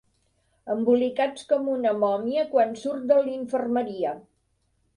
Embolicats 0.75 1.43
com 1.51 1.69
una 1.75 1.93
mòmia 2.05 2.47
quan 2.55 2.75
surt 2.85 3.07
de 3.15 3.21
l'infermeria. 3.29 4.19